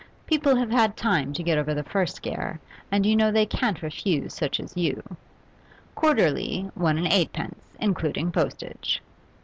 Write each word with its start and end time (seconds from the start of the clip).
People 0.25 0.55
have 0.55 0.71
had 0.71 0.97
time 0.97 1.31
to 1.31 1.43
get 1.43 1.59
over 1.59 1.75
the 1.75 1.83
first 1.83 2.15
scare, 2.15 2.59
and 2.91 3.05
you 3.05 3.15
know 3.15 3.31
they 3.31 3.45
can't 3.45 3.83
refuse 3.83 4.33
such 4.33 4.59
as 4.59 4.75
you. 4.75 5.03
Quarterly, 5.93 6.71
one 6.73 6.97
and 6.97 7.05
eightpence, 7.05 7.63
including 7.79 8.31
postage. 8.31 8.99